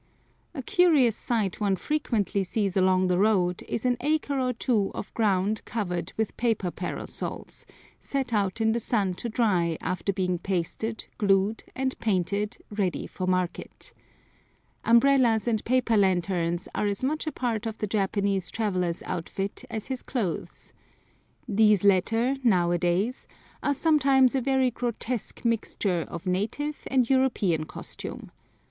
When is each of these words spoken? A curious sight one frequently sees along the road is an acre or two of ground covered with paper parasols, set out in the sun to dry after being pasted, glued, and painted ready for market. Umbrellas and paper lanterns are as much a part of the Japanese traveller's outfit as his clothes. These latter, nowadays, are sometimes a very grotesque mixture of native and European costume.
A 0.55 0.63
curious 0.63 1.15
sight 1.15 1.59
one 1.61 1.75
frequently 1.75 2.43
sees 2.43 2.75
along 2.75 3.07
the 3.07 3.19
road 3.19 3.61
is 3.69 3.85
an 3.85 3.97
acre 4.01 4.39
or 4.39 4.51
two 4.51 4.89
of 4.95 5.13
ground 5.13 5.63
covered 5.63 6.11
with 6.17 6.35
paper 6.37 6.71
parasols, 6.71 7.67
set 7.99 8.33
out 8.33 8.59
in 8.59 8.71
the 8.71 8.79
sun 8.79 9.13
to 9.13 9.29
dry 9.29 9.77
after 9.79 10.11
being 10.11 10.39
pasted, 10.39 11.05
glued, 11.19 11.65
and 11.75 11.99
painted 11.99 12.57
ready 12.71 13.05
for 13.05 13.27
market. 13.27 13.93
Umbrellas 14.83 15.47
and 15.47 15.63
paper 15.65 15.95
lanterns 15.95 16.67
are 16.73 16.87
as 16.87 17.03
much 17.03 17.27
a 17.27 17.31
part 17.31 17.67
of 17.67 17.77
the 17.77 17.85
Japanese 17.85 18.49
traveller's 18.49 19.03
outfit 19.03 19.65
as 19.69 19.85
his 19.85 20.01
clothes. 20.01 20.73
These 21.47 21.83
latter, 21.83 22.37
nowadays, 22.43 23.27
are 23.61 23.75
sometimes 23.75 24.33
a 24.33 24.41
very 24.41 24.71
grotesque 24.71 25.45
mixture 25.45 26.05
of 26.07 26.25
native 26.25 26.87
and 26.89 27.07
European 27.07 27.65
costume. 27.65 28.31